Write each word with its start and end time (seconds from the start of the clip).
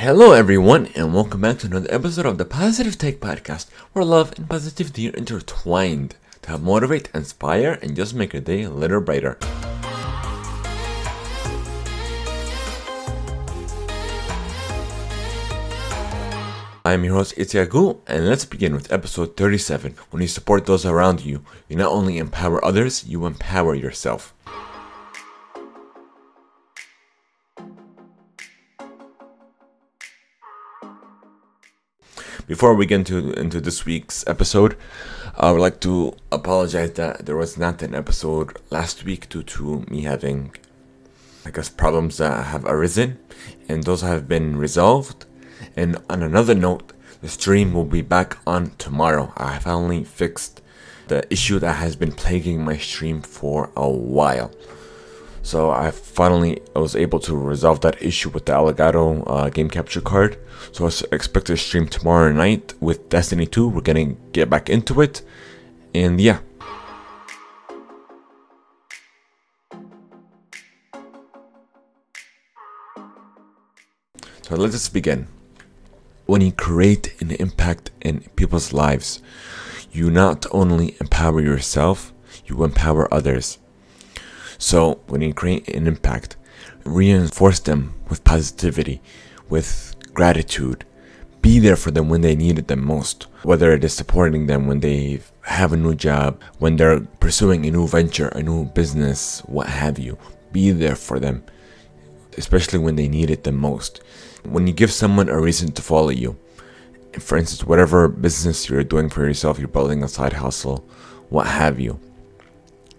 Hello, 0.00 0.30
everyone, 0.30 0.86
and 0.94 1.12
welcome 1.12 1.40
back 1.40 1.58
to 1.58 1.66
another 1.66 1.92
episode 1.92 2.24
of 2.24 2.38
the 2.38 2.44
Positive 2.44 2.96
Take 2.96 3.20
Podcast, 3.20 3.68
where 3.92 4.04
love 4.04 4.32
and 4.36 4.48
positivity 4.48 5.10
are 5.10 5.16
intertwined 5.16 6.14
to 6.42 6.50
help 6.50 6.62
motivate, 6.62 7.10
inspire, 7.12 7.80
and 7.82 7.96
just 7.96 8.14
make 8.14 8.32
your 8.32 8.40
day 8.40 8.62
a 8.62 8.70
little 8.70 9.00
brighter. 9.00 9.36
I'm 16.84 17.02
your 17.02 17.14
host, 17.14 17.36
Itiagu, 17.36 17.98
and 18.06 18.28
let's 18.28 18.44
begin 18.44 18.74
with 18.74 18.92
episode 18.92 19.36
37. 19.36 19.96
When 20.10 20.22
you 20.22 20.28
support 20.28 20.66
those 20.66 20.86
around 20.86 21.22
you, 21.24 21.42
you 21.68 21.74
not 21.74 21.90
only 21.90 22.18
empower 22.18 22.64
others, 22.64 23.04
you 23.04 23.26
empower 23.26 23.74
yourself. 23.74 24.32
Before 32.48 32.74
we 32.74 32.86
get 32.86 33.00
into, 33.00 33.30
into 33.32 33.60
this 33.60 33.84
week's 33.84 34.26
episode, 34.26 34.74
I 35.36 35.52
would 35.52 35.60
like 35.60 35.80
to 35.80 36.16
apologize 36.32 36.92
that 36.92 37.26
there 37.26 37.36
was 37.36 37.58
not 37.58 37.82
an 37.82 37.94
episode 37.94 38.56
last 38.70 39.04
week 39.04 39.28
due 39.28 39.42
to 39.42 39.84
me 39.90 40.04
having, 40.04 40.56
I 41.44 41.50
guess, 41.50 41.68
problems 41.68 42.16
that 42.16 42.46
have 42.46 42.64
arisen, 42.64 43.18
and 43.68 43.84
those 43.84 44.00
have 44.00 44.26
been 44.26 44.56
resolved. 44.56 45.26
And 45.76 45.98
on 46.08 46.22
another 46.22 46.54
note, 46.54 46.94
the 47.20 47.28
stream 47.28 47.74
will 47.74 47.84
be 47.84 48.00
back 48.00 48.38
on 48.46 48.70
tomorrow. 48.78 49.30
I 49.36 49.58
finally 49.58 50.04
fixed 50.04 50.62
the 51.08 51.30
issue 51.30 51.58
that 51.58 51.74
has 51.74 51.96
been 51.96 52.12
plaguing 52.12 52.64
my 52.64 52.78
stream 52.78 53.20
for 53.20 53.70
a 53.76 53.90
while. 53.90 54.52
So 55.48 55.70
I 55.70 55.92
finally 55.92 56.60
was 56.76 56.94
able 56.94 57.20
to 57.20 57.34
resolve 57.34 57.80
that 57.80 58.02
issue 58.02 58.28
with 58.28 58.44
the 58.44 58.52
Elgato 58.52 59.24
uh, 59.26 59.48
game 59.48 59.70
capture 59.70 60.02
card. 60.02 60.36
So 60.72 60.86
I 60.86 60.90
expect 61.10 61.46
to 61.46 61.56
stream 61.56 61.88
tomorrow 61.88 62.30
night 62.30 62.74
with 62.80 63.08
Destiny 63.08 63.46
2. 63.46 63.66
We're 63.66 63.80
gonna 63.80 64.12
get 64.32 64.50
back 64.50 64.68
into 64.68 65.00
it, 65.00 65.22
and 65.94 66.20
yeah. 66.20 66.40
So 74.42 74.54
let 74.54 74.74
us 74.74 74.90
begin. 74.90 75.28
When 76.26 76.42
you 76.42 76.52
create 76.52 77.18
an 77.22 77.30
impact 77.30 77.90
in 78.02 78.20
people's 78.36 78.74
lives, 78.74 79.22
you 79.92 80.10
not 80.10 80.44
only 80.52 80.94
empower 81.00 81.40
yourself, 81.40 82.12
you 82.44 82.64
empower 82.64 83.08
others. 83.14 83.56
So 84.58 85.00
when 85.06 85.22
you 85.22 85.32
create 85.32 85.68
an 85.68 85.86
impact, 85.86 86.36
reinforce 86.84 87.60
them 87.60 87.94
with 88.08 88.24
positivity, 88.24 89.00
with 89.48 89.94
gratitude. 90.12 90.84
Be 91.40 91.60
there 91.60 91.76
for 91.76 91.92
them 91.92 92.08
when 92.08 92.22
they 92.22 92.34
need 92.34 92.58
it 92.58 92.66
the 92.66 92.76
most, 92.76 93.28
whether 93.44 93.72
it 93.72 93.84
is 93.84 93.94
supporting 93.94 94.46
them 94.46 94.66
when 94.66 94.80
they 94.80 95.20
have 95.42 95.72
a 95.72 95.76
new 95.76 95.94
job, 95.94 96.42
when 96.58 96.76
they're 96.76 97.00
pursuing 97.20 97.64
a 97.64 97.70
new 97.70 97.86
venture, 97.86 98.28
a 98.28 98.42
new 98.42 98.64
business, 98.64 99.40
what 99.46 99.68
have 99.68 99.98
you. 99.98 100.18
Be 100.50 100.72
there 100.72 100.96
for 100.96 101.20
them, 101.20 101.44
especially 102.36 102.80
when 102.80 102.96
they 102.96 103.08
need 103.08 103.30
it 103.30 103.44
the 103.44 103.52
most. 103.52 104.02
When 104.42 104.66
you 104.66 104.72
give 104.72 104.90
someone 104.90 105.28
a 105.28 105.40
reason 105.40 105.70
to 105.72 105.82
follow 105.82 106.10
you, 106.10 106.36
for 107.20 107.38
instance, 107.38 107.64
whatever 107.64 108.08
business 108.08 108.68
you're 108.68 108.84
doing 108.84 109.08
for 109.08 109.24
yourself, 109.24 109.58
you're 109.58 109.68
building 109.68 110.02
a 110.02 110.08
side 110.08 110.32
hustle, 110.32 110.84
what 111.28 111.46
have 111.46 111.78
you. 111.78 112.00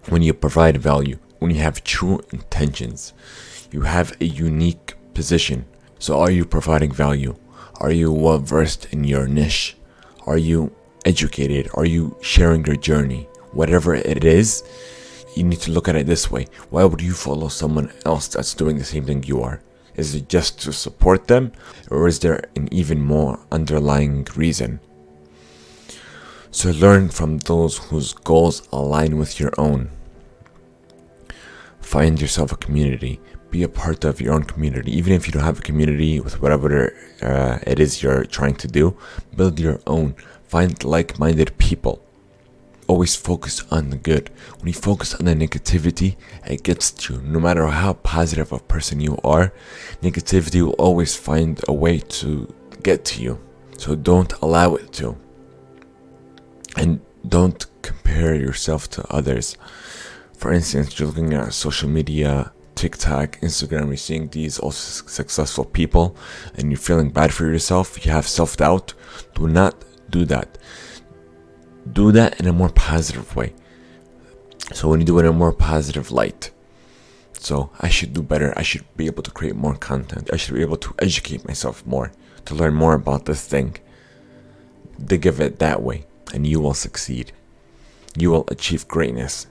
When 0.08 0.22
you 0.22 0.32
provide 0.32 0.78
value, 0.78 1.18
when 1.40 1.50
you 1.50 1.60
have 1.60 1.82
true 1.82 2.20
intentions, 2.32 3.12
you 3.72 3.80
have 3.82 4.16
a 4.20 4.26
unique 4.26 4.94
position. 5.14 5.64
So, 5.98 6.20
are 6.20 6.30
you 6.30 6.44
providing 6.44 6.92
value? 6.92 7.34
Are 7.76 7.90
you 7.90 8.12
well 8.12 8.38
versed 8.38 8.86
in 8.92 9.04
your 9.04 9.26
niche? 9.26 9.76
Are 10.26 10.38
you 10.38 10.72
educated? 11.04 11.68
Are 11.74 11.86
you 11.86 12.16
sharing 12.20 12.64
your 12.64 12.76
journey? 12.76 13.26
Whatever 13.52 13.94
it 13.94 14.24
is, 14.24 14.62
you 15.34 15.44
need 15.44 15.60
to 15.60 15.72
look 15.72 15.88
at 15.88 15.96
it 15.96 16.06
this 16.06 16.30
way. 16.30 16.46
Why 16.68 16.84
would 16.84 17.00
you 17.00 17.14
follow 17.14 17.48
someone 17.48 17.90
else 18.04 18.28
that's 18.28 18.54
doing 18.54 18.78
the 18.78 18.84
same 18.84 19.06
thing 19.06 19.22
you 19.24 19.42
are? 19.42 19.62
Is 19.96 20.14
it 20.14 20.28
just 20.28 20.60
to 20.62 20.72
support 20.72 21.26
them, 21.26 21.52
or 21.90 22.06
is 22.06 22.18
there 22.20 22.44
an 22.54 22.68
even 22.70 23.00
more 23.00 23.40
underlying 23.50 24.26
reason? 24.36 24.80
So, 26.50 26.70
learn 26.70 27.08
from 27.08 27.38
those 27.38 27.78
whose 27.78 28.12
goals 28.12 28.68
align 28.72 29.16
with 29.16 29.40
your 29.40 29.52
own. 29.56 29.90
Find 31.80 32.20
yourself 32.20 32.52
a 32.52 32.56
community. 32.56 33.20
Be 33.50 33.62
a 33.64 33.68
part 33.68 34.04
of 34.04 34.20
your 34.20 34.34
own 34.34 34.44
community. 34.44 34.96
Even 34.96 35.12
if 35.12 35.26
you 35.26 35.32
don't 35.32 35.42
have 35.42 35.58
a 35.58 35.62
community 35.62 36.20
with 36.20 36.40
whatever 36.40 36.94
uh, 37.22 37.58
it 37.66 37.80
is 37.80 38.02
you're 38.02 38.24
trying 38.24 38.54
to 38.56 38.68
do, 38.68 38.96
build 39.36 39.58
your 39.58 39.80
own. 39.86 40.14
Find 40.46 40.82
like 40.84 41.18
minded 41.18 41.56
people. 41.58 42.04
Always 42.86 43.14
focus 43.16 43.64
on 43.70 43.90
the 43.90 43.96
good. 43.96 44.30
When 44.58 44.68
you 44.68 44.72
focus 44.72 45.14
on 45.14 45.24
the 45.24 45.34
negativity, 45.34 46.16
it 46.46 46.62
gets 46.62 46.90
to 46.92 47.14
you. 47.14 47.20
No 47.22 47.38
matter 47.40 47.66
how 47.66 47.94
positive 47.94 48.52
a 48.52 48.58
person 48.58 49.00
you 49.00 49.18
are, 49.22 49.52
negativity 50.02 50.62
will 50.62 50.72
always 50.72 51.14
find 51.16 51.60
a 51.68 51.72
way 51.72 51.98
to 51.98 52.52
get 52.82 53.04
to 53.06 53.22
you. 53.22 53.40
So 53.78 53.94
don't 53.94 54.32
allow 54.42 54.74
it 54.74 54.92
to. 54.94 55.16
And 56.76 57.00
don't 57.26 57.64
compare 57.82 58.34
yourself 58.34 58.90
to 58.90 59.06
others. 59.12 59.56
For 60.40 60.54
instance, 60.54 60.98
you're 60.98 61.06
looking 61.06 61.34
at 61.34 61.52
social 61.52 61.90
media, 61.90 62.50
TikTok, 62.74 63.38
Instagram, 63.40 63.88
you're 63.88 63.98
seeing 63.98 64.28
these 64.28 64.58
also 64.58 65.06
successful 65.06 65.66
people 65.66 66.16
and 66.54 66.70
you're 66.70 66.78
feeling 66.78 67.10
bad 67.10 67.30
for 67.30 67.44
yourself, 67.44 68.06
you 68.06 68.10
have 68.10 68.26
self 68.26 68.56
doubt. 68.56 68.94
Do 69.34 69.46
not 69.46 69.84
do 70.08 70.24
that. 70.24 70.56
Do 71.92 72.10
that 72.12 72.40
in 72.40 72.46
a 72.46 72.54
more 72.54 72.70
positive 72.70 73.36
way. 73.36 73.52
So, 74.72 74.88
when 74.88 75.00
you 75.00 75.04
do 75.04 75.18
it 75.18 75.24
in 75.24 75.26
a 75.26 75.32
more 75.34 75.52
positive 75.52 76.10
light, 76.10 76.52
so 77.34 77.68
I 77.78 77.90
should 77.90 78.14
do 78.14 78.22
better. 78.22 78.54
I 78.56 78.62
should 78.62 78.86
be 78.96 79.04
able 79.04 79.22
to 79.24 79.30
create 79.30 79.56
more 79.56 79.76
content. 79.76 80.30
I 80.32 80.36
should 80.36 80.54
be 80.54 80.62
able 80.62 80.78
to 80.78 80.94
educate 81.00 81.46
myself 81.46 81.84
more, 81.84 82.12
to 82.46 82.54
learn 82.54 82.72
more 82.72 82.94
about 82.94 83.26
this 83.26 83.46
thing. 83.46 83.76
Think 85.04 85.26
of 85.26 85.38
it 85.38 85.58
that 85.58 85.82
way, 85.82 86.06
and 86.32 86.46
you 86.46 86.60
will 86.60 86.72
succeed. 86.72 87.32
You 88.16 88.30
will 88.30 88.46
achieve 88.48 88.88
greatness. 88.88 89.46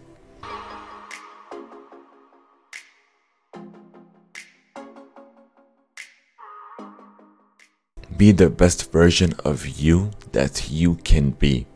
Be 8.19 8.34
the 8.34 8.50
best 8.50 8.91
version 8.91 9.34
of 9.46 9.66
you 9.66 10.12
that 10.34 10.69
you 10.69 10.96
can 10.96 11.31
be. 11.31 11.68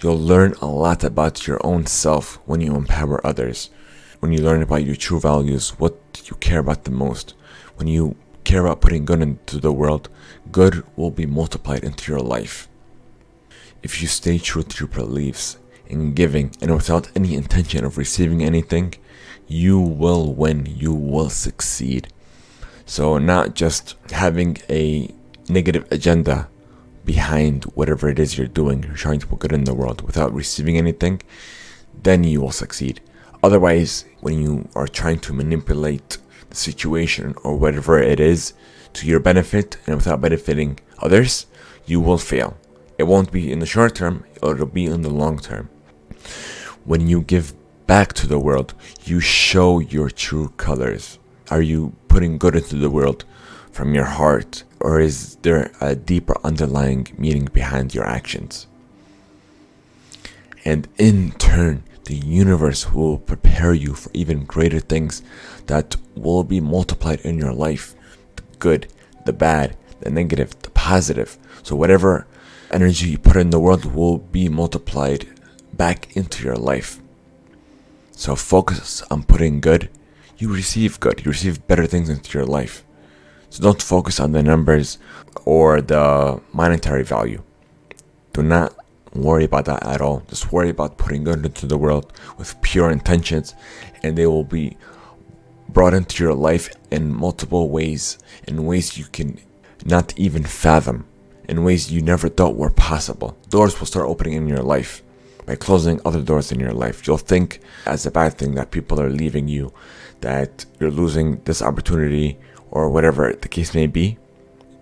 You'll 0.00 0.20
learn 0.20 0.54
a 0.62 0.66
lot 0.66 1.02
about 1.02 1.48
your 1.48 1.58
own 1.66 1.86
self 1.86 2.36
when 2.46 2.60
you 2.60 2.76
empower 2.76 3.26
others. 3.26 3.70
When 4.20 4.32
you 4.32 4.38
learn 4.40 4.62
about 4.62 4.84
your 4.84 4.94
true 4.94 5.18
values, 5.18 5.70
what 5.80 5.96
you 6.26 6.36
care 6.36 6.60
about 6.60 6.84
the 6.84 6.92
most. 6.92 7.34
When 7.74 7.88
you 7.88 8.14
care 8.44 8.66
about 8.66 8.80
putting 8.80 9.04
good 9.04 9.20
into 9.20 9.58
the 9.58 9.72
world, 9.72 10.08
good 10.52 10.84
will 10.94 11.10
be 11.10 11.26
multiplied 11.26 11.82
into 11.82 12.12
your 12.12 12.20
life. 12.20 12.68
If 13.82 14.00
you 14.00 14.06
stay 14.06 14.38
true 14.38 14.62
to 14.62 14.84
your 14.84 14.94
beliefs 14.94 15.58
in 15.88 16.14
giving 16.14 16.54
and 16.60 16.72
without 16.72 17.10
any 17.16 17.34
intention 17.34 17.84
of 17.84 17.98
receiving 17.98 18.44
anything, 18.44 18.94
you 19.48 19.80
will 19.80 20.32
win, 20.34 20.66
you 20.66 20.94
will 20.94 21.30
succeed. 21.30 22.12
So, 22.86 23.18
not 23.18 23.56
just 23.56 23.96
having 24.12 24.58
a 24.68 25.12
negative 25.48 25.86
agenda 25.90 26.48
behind 27.04 27.64
whatever 27.74 28.08
it 28.08 28.18
is 28.18 28.36
you're 28.36 28.46
doing, 28.46 28.82
you're 28.82 28.94
trying 28.94 29.18
to 29.18 29.26
put 29.26 29.40
good 29.40 29.52
in 29.52 29.64
the 29.64 29.74
world 29.74 30.02
without 30.02 30.32
receiving 30.32 30.76
anything, 30.76 31.20
then 32.02 32.24
you 32.24 32.40
will 32.40 32.52
succeed. 32.52 33.00
Otherwise, 33.42 34.04
when 34.20 34.40
you 34.40 34.68
are 34.74 34.86
trying 34.86 35.18
to 35.18 35.32
manipulate 35.32 36.18
the 36.50 36.56
situation 36.56 37.34
or 37.42 37.56
whatever 37.56 37.98
it 37.98 38.20
is 38.20 38.52
to 38.92 39.06
your 39.06 39.20
benefit 39.20 39.78
and 39.86 39.96
without 39.96 40.20
benefiting 40.20 40.78
others, 40.98 41.46
you 41.86 42.00
will 42.00 42.18
fail. 42.18 42.56
It 42.98 43.04
won't 43.04 43.32
be 43.32 43.50
in 43.50 43.60
the 43.60 43.66
short 43.66 43.94
term, 43.94 44.24
it'll 44.36 44.66
be 44.66 44.84
in 44.84 45.02
the 45.02 45.10
long 45.10 45.38
term. 45.38 45.70
When 46.84 47.08
you 47.08 47.22
give 47.22 47.54
back 47.86 48.12
to 48.14 48.26
the 48.26 48.38
world, 48.38 48.74
you 49.04 49.20
show 49.20 49.78
your 49.78 50.10
true 50.10 50.50
colors. 50.56 51.18
Are 51.50 51.62
you 51.62 51.96
putting 52.08 52.38
good 52.38 52.54
into 52.54 52.76
the 52.76 52.90
world 52.90 53.24
from 53.72 53.94
your 53.94 54.04
heart 54.04 54.64
or 54.80 55.00
is 55.00 55.36
there 55.42 55.70
a 55.80 55.94
deeper 55.94 56.34
underlying 56.42 57.08
meaning 57.18 57.48
behind 57.52 57.94
your 57.94 58.06
actions? 58.06 58.66
And 60.64 60.88
in 60.98 61.32
turn, 61.32 61.84
the 62.04 62.16
universe 62.16 62.92
will 62.92 63.18
prepare 63.18 63.72
you 63.72 63.94
for 63.94 64.10
even 64.12 64.44
greater 64.44 64.80
things 64.80 65.22
that 65.66 65.96
will 66.16 66.44
be 66.44 66.60
multiplied 66.60 67.20
in 67.20 67.38
your 67.38 67.52
life 67.52 67.94
the 68.36 68.42
good, 68.58 68.88
the 69.26 69.32
bad, 69.32 69.76
the 70.00 70.10
negative, 70.10 70.60
the 70.62 70.70
positive. 70.70 71.38
So, 71.62 71.76
whatever 71.76 72.26
energy 72.70 73.10
you 73.10 73.18
put 73.18 73.36
in 73.36 73.50
the 73.50 73.60
world 73.60 73.84
will 73.84 74.18
be 74.18 74.48
multiplied 74.48 75.28
back 75.72 76.16
into 76.16 76.44
your 76.44 76.56
life. 76.56 76.98
So, 78.12 78.34
focus 78.34 79.02
on 79.10 79.22
putting 79.22 79.60
good. 79.60 79.88
You 80.38 80.52
receive 80.52 81.00
good, 81.00 81.24
you 81.24 81.30
receive 81.30 81.66
better 81.66 81.86
things 81.86 82.08
into 82.08 82.36
your 82.36 82.46
life. 82.46 82.82
So 83.50 83.62
don't 83.62 83.82
focus 83.82 84.20
on 84.20 84.32
the 84.32 84.42
numbers 84.42 84.98
or 85.44 85.80
the 85.80 86.40
monetary 86.52 87.04
value. 87.04 87.42
Do 88.32 88.42
not 88.42 88.74
worry 89.12 89.44
about 89.44 89.64
that 89.64 89.84
at 89.84 90.00
all. 90.00 90.22
Just 90.28 90.52
worry 90.52 90.70
about 90.70 90.98
putting 90.98 91.24
good 91.24 91.44
into 91.44 91.66
the 91.66 91.76
world 91.76 92.12
with 92.38 92.60
pure 92.62 92.90
intentions, 92.90 93.54
and 94.02 94.16
they 94.16 94.26
will 94.26 94.44
be 94.44 94.76
brought 95.68 95.94
into 95.94 96.22
your 96.22 96.34
life 96.34 96.70
in 96.90 97.12
multiple 97.12 97.68
ways, 97.70 98.18
in 98.46 98.66
ways 98.66 98.96
you 98.96 99.04
can 99.06 99.38
not 99.84 100.16
even 100.18 100.44
fathom, 100.44 101.06
in 101.48 101.64
ways 101.64 101.92
you 101.92 102.02
never 102.02 102.28
thought 102.28 102.56
were 102.56 102.70
possible. 102.70 103.36
Doors 103.48 103.78
will 103.78 103.86
start 103.86 104.06
opening 104.06 104.34
in 104.34 104.46
your 104.46 104.62
life 104.62 105.02
by 105.46 105.56
closing 105.56 106.00
other 106.04 106.22
doors 106.22 106.52
in 106.52 106.60
your 106.60 106.72
life. 106.72 107.06
You'll 107.06 107.18
think 107.18 107.60
as 107.86 108.06
a 108.06 108.10
bad 108.10 108.34
thing 108.34 108.54
that 108.54 108.70
people 108.70 109.00
are 109.00 109.10
leaving 109.10 109.48
you, 109.48 109.72
that 110.20 110.64
you're 110.78 110.90
losing 110.90 111.42
this 111.44 111.62
opportunity, 111.62 112.38
or 112.70 112.90
whatever 112.90 113.32
the 113.32 113.48
case 113.48 113.74
may 113.74 113.86
be. 113.86 114.18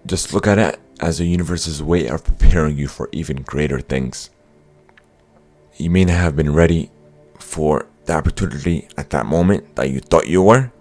Just 0.06 0.32
look 0.32 0.46
at 0.46 0.58
it 0.58 0.81
as 1.00 1.19
the 1.19 1.26
universe's 1.26 1.82
way 1.82 2.06
of 2.06 2.25
preparing 2.25 2.76
you 2.76 2.88
for 2.88 3.08
even 3.12 3.43
greater 3.43 3.81
things. 3.81 4.31
You 5.76 5.90
may 5.90 6.05
not 6.05 6.17
have 6.17 6.37
been 6.37 6.52
ready 6.52 6.90
for 7.38 7.87
the 8.06 8.14
opportunity 8.14 8.88
at 8.96 9.11
that 9.11 9.26
moment 9.26 9.76
that 9.76 9.90
you 9.90 10.00
thought 10.00 10.26
you 10.26 10.43
were, 10.43 10.73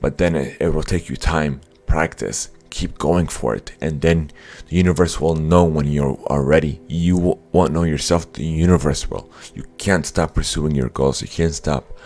but 0.00 0.18
then 0.18 0.34
it, 0.34 0.56
it 0.60 0.68
will 0.70 0.82
take 0.82 1.08
you 1.08 1.16
time, 1.16 1.60
practice, 1.86 2.50
keep 2.70 2.98
going 2.98 3.26
for 3.26 3.54
it, 3.54 3.72
and 3.80 4.00
then 4.00 4.30
the 4.68 4.76
universe 4.76 5.20
will 5.20 5.36
know 5.36 5.64
when 5.64 5.86
you 5.86 6.22
are 6.26 6.42
ready. 6.42 6.80
You 6.88 7.38
won't 7.52 7.72
know 7.72 7.84
yourself, 7.84 8.32
the 8.32 8.44
universe 8.44 9.08
will. 9.08 9.30
You 9.54 9.64
can't 9.78 10.06
stop 10.06 10.34
pursuing 10.34 10.74
your 10.74 10.88
goals, 10.88 11.22
you 11.22 11.28
can't 11.28 11.54
stop 11.54 11.96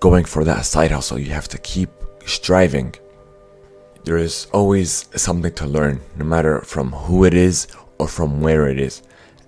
going 0.00 0.24
for 0.24 0.44
that 0.44 0.64
side 0.64 0.90
hustle. 0.90 1.18
You 1.18 1.30
have 1.32 1.48
to 1.48 1.58
keep 1.58 1.90
striving. 2.26 2.94
There 4.04 4.16
is 4.16 4.48
always 4.52 5.08
something 5.14 5.52
to 5.54 5.66
learn, 5.66 6.00
no 6.16 6.24
matter 6.24 6.60
from 6.62 6.90
who 6.92 7.24
it 7.24 7.34
is 7.34 7.68
or 7.98 8.08
from 8.08 8.40
where 8.40 8.68
it 8.68 8.80
is. 8.80 9.02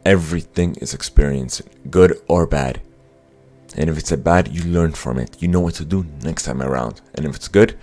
Everything 0.07 0.77
is 0.77 0.95
experience, 0.95 1.61
good 1.91 2.21
or 2.29 2.47
bad. 2.47 2.81
And 3.77 3.91
if 3.91 3.99
it's 3.99 4.13
a 4.13 4.17
bad, 4.17 4.49
you 4.49 4.63
learn 4.65 4.93
from 4.93 5.19
it. 5.19 5.43
You 5.43 5.49
know 5.49 5.61
what 5.61 5.75
to 5.75 5.85
do 5.85 6.07
next 6.23 6.45
time 6.45 6.63
around. 6.63 7.01
And 7.15 7.27
if 7.27 7.35
it's 7.35 7.49
good, 7.49 7.77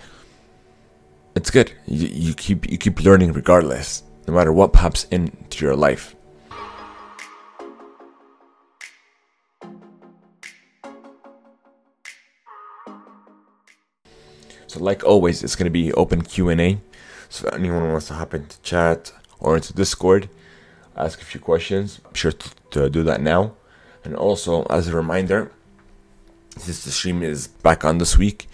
it's 1.34 1.50
good. 1.50 1.72
You, 1.86 2.08
you 2.08 2.34
keep 2.34 2.70
you 2.70 2.78
keep 2.78 3.02
learning 3.02 3.32
regardless, 3.32 4.02
no 4.26 4.34
matter 4.34 4.52
what 4.52 4.72
pops 4.72 5.04
into 5.10 5.64
your 5.64 5.76
life. 5.76 6.14
So 14.72 14.82
like 14.82 15.04
always, 15.04 15.42
it's 15.42 15.54
gonna 15.54 15.68
be 15.68 15.92
open 15.92 16.22
Q 16.22 16.48
and 16.48 16.58
A. 16.58 16.80
So 17.28 17.46
anyone 17.50 17.92
wants 17.92 18.06
to 18.06 18.14
hop 18.14 18.32
into 18.32 18.58
chat 18.62 19.12
or 19.38 19.56
into 19.56 19.74
Discord, 19.74 20.30
ask 20.96 21.20
a 21.20 21.26
few 21.26 21.40
questions. 21.40 21.98
Be 22.10 22.18
sure 22.18 22.32
to, 22.32 22.50
to 22.70 22.88
do 22.88 23.02
that 23.02 23.20
now. 23.20 23.52
And 24.02 24.16
also, 24.16 24.62
as 24.70 24.88
a 24.88 24.96
reminder, 24.96 25.52
since 26.56 26.84
the 26.84 26.90
stream 26.90 27.22
is 27.22 27.48
back 27.48 27.84
on 27.84 27.98
this 27.98 28.16
week, 28.16 28.48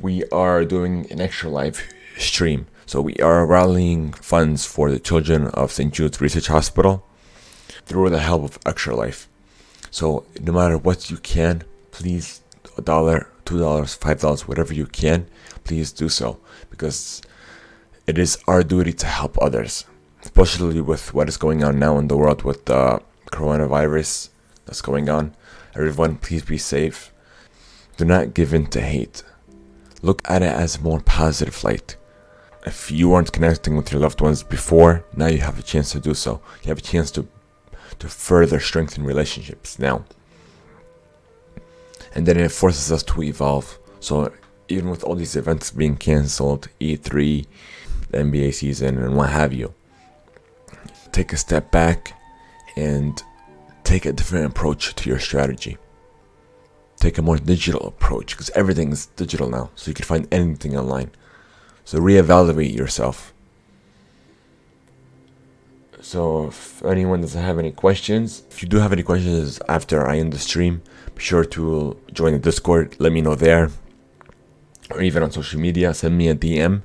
we 0.00 0.24
are 0.30 0.64
doing 0.64 1.06
an 1.12 1.20
Extra 1.20 1.50
Life 1.50 1.88
stream. 2.18 2.66
So 2.84 3.00
we 3.00 3.14
are 3.18 3.46
rallying 3.46 4.12
funds 4.12 4.66
for 4.66 4.90
the 4.90 4.98
children 4.98 5.46
of 5.46 5.70
St. 5.70 5.94
Jude's 5.94 6.20
Research 6.20 6.48
Hospital 6.48 7.06
through 7.86 8.10
the 8.10 8.18
help 8.18 8.42
of 8.42 8.58
Extra 8.66 8.96
Life. 8.96 9.28
So 9.92 10.26
no 10.40 10.50
matter 10.50 10.76
what 10.76 11.12
you 11.12 11.16
can, 11.18 11.62
please 11.92 12.40
a 12.76 12.82
dollar, 12.82 13.28
two 13.44 13.58
dollars, 13.58 13.94
five 13.94 14.20
dollars, 14.20 14.46
whatever 14.48 14.72
you 14.74 14.86
can, 14.86 15.26
please 15.64 15.92
do 15.92 16.08
so 16.08 16.38
because 16.70 17.22
it 18.06 18.18
is 18.18 18.38
our 18.46 18.62
duty 18.62 18.92
to 18.92 19.06
help 19.06 19.40
others, 19.40 19.84
especially 20.22 20.80
with 20.80 21.14
what 21.14 21.28
is 21.28 21.36
going 21.36 21.64
on 21.64 21.78
now 21.78 21.98
in 21.98 22.08
the 22.08 22.16
world 22.16 22.42
with 22.42 22.64
the 22.66 23.00
coronavirus 23.26 24.28
that's 24.66 24.82
going 24.82 25.08
on. 25.08 25.34
Everyone, 25.74 26.16
please 26.16 26.42
be 26.42 26.58
safe. 26.58 27.12
Do 27.96 28.04
not 28.04 28.34
give 28.34 28.54
in 28.54 28.66
to 28.68 28.80
hate. 28.80 29.22
Look 30.02 30.22
at 30.28 30.42
it 30.42 30.52
as 30.52 30.80
more 30.80 31.00
positive 31.00 31.62
light. 31.64 31.96
If 32.66 32.90
you 32.90 33.10
weren't 33.10 33.32
connecting 33.32 33.76
with 33.76 33.92
your 33.92 34.00
loved 34.00 34.20
ones 34.20 34.42
before, 34.42 35.04
now 35.16 35.26
you 35.26 35.38
have 35.38 35.58
a 35.58 35.62
chance 35.62 35.92
to 35.92 36.00
do 36.00 36.14
so. 36.14 36.40
You 36.62 36.68
have 36.68 36.78
a 36.78 36.82
chance 36.82 37.10
to 37.12 37.26
to 38.00 38.08
further 38.08 38.58
strengthen 38.60 39.04
relationships 39.04 39.78
now. 39.78 40.04
And 42.14 42.26
then 42.26 42.38
it 42.38 42.52
forces 42.52 42.90
us 42.92 43.02
to 43.04 43.22
evolve. 43.22 43.78
So 44.00 44.32
even 44.68 44.88
with 44.88 45.04
all 45.04 45.14
these 45.14 45.36
events 45.36 45.70
being 45.70 45.96
cancelled, 45.96 46.68
E3, 46.80 47.46
the 48.10 48.18
NBA 48.18 48.54
season, 48.54 48.98
and 48.98 49.16
what 49.16 49.30
have 49.30 49.52
you, 49.52 49.74
take 51.12 51.32
a 51.32 51.36
step 51.36 51.70
back 51.70 52.18
and 52.76 53.22
take 53.82 54.06
a 54.06 54.12
different 54.12 54.46
approach 54.46 54.94
to 54.94 55.10
your 55.10 55.18
strategy. 55.18 55.76
Take 56.96 57.18
a 57.18 57.22
more 57.22 57.36
digital 57.36 57.86
approach 57.86 58.30
because 58.30 58.50
everything 58.50 58.92
is 58.92 59.06
digital 59.06 59.50
now, 59.50 59.70
so 59.74 59.90
you 59.90 59.94
can 59.94 60.06
find 60.06 60.26
anything 60.32 60.76
online. 60.76 61.10
So 61.84 61.98
reevaluate 61.98 62.74
yourself. 62.74 63.33
So 66.00 66.48
if 66.48 66.84
anyone 66.84 67.22
doesn't 67.22 67.42
have 67.42 67.58
any 67.58 67.72
questions, 67.72 68.42
if 68.50 68.62
you 68.62 68.68
do 68.68 68.78
have 68.78 68.92
any 68.92 69.02
questions 69.02 69.60
after 69.68 70.06
I 70.06 70.18
end 70.18 70.32
the 70.32 70.38
stream, 70.38 70.82
be 71.14 71.22
sure 71.22 71.44
to 71.44 71.96
join 72.12 72.32
the 72.32 72.38
Discord. 72.38 72.96
Let 72.98 73.12
me 73.12 73.20
know 73.20 73.34
there, 73.34 73.70
or 74.90 75.02
even 75.02 75.22
on 75.22 75.30
social 75.30 75.60
media. 75.60 75.94
Send 75.94 76.18
me 76.18 76.28
a 76.28 76.34
DM. 76.34 76.82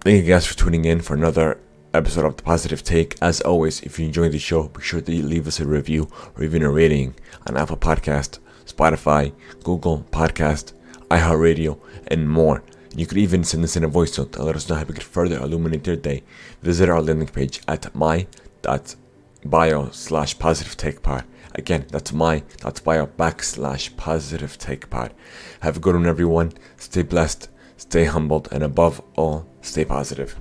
Thank 0.00 0.24
you 0.24 0.32
guys 0.32 0.46
for 0.46 0.56
tuning 0.56 0.84
in 0.84 1.00
for 1.00 1.14
another 1.14 1.60
episode 1.92 2.24
of 2.24 2.36
The 2.36 2.42
Positive 2.42 2.82
Take. 2.82 3.16
As 3.20 3.40
always, 3.42 3.82
if 3.82 3.98
you 3.98 4.06
enjoyed 4.06 4.32
the 4.32 4.38
show, 4.38 4.68
be 4.68 4.80
sure 4.80 5.00
to 5.00 5.10
leave 5.10 5.46
us 5.46 5.60
a 5.60 5.66
review 5.66 6.08
or 6.34 6.44
even 6.44 6.62
a 6.62 6.70
rating 6.70 7.14
on 7.46 7.56
Apple 7.56 7.76
Podcast, 7.76 8.38
Spotify, 8.64 9.32
Google 9.64 10.06
Podcast, 10.10 10.72
iHeartRadio, 11.10 11.78
and 12.06 12.28
more. 12.28 12.62
You 12.94 13.06
could 13.06 13.18
even 13.18 13.44
send 13.44 13.64
us 13.64 13.76
in 13.76 13.84
a 13.84 13.88
voice 13.88 14.18
note 14.18 14.36
and 14.36 14.44
let 14.44 14.56
us 14.56 14.68
know 14.68 14.76
how 14.76 14.84
we 14.84 14.94
could 14.94 15.02
further 15.02 15.38
illuminate 15.38 15.86
your 15.86 15.96
day. 15.96 16.22
Visit 16.62 16.88
our 16.88 17.02
landing 17.02 17.28
page 17.28 17.60
at 17.68 17.94
my.bio 17.94 19.90
slash 19.90 20.38
positive 20.38 20.76
take 20.76 21.02
pod. 21.02 21.24
Again, 21.54 21.86
that's 21.90 22.12
my.bio 22.12 23.06
backslash 23.06 23.96
positive 23.96 24.58
take 24.58 24.90
pod. 24.90 25.14
Have 25.60 25.76
a 25.76 25.80
good 25.80 25.94
one, 25.94 26.06
everyone. 26.06 26.52
Stay 26.76 27.02
blessed, 27.02 27.48
stay 27.76 28.04
humbled, 28.04 28.48
and 28.50 28.62
above 28.62 29.02
all, 29.16 29.46
stay 29.60 29.84
positive. 29.84 30.36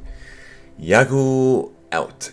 Yagu 0.80 1.72
out. 1.92 2.32